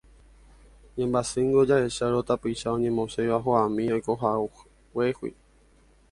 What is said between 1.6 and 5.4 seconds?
jahechárõ tapicha oñemosẽva hogami oikohaguégui.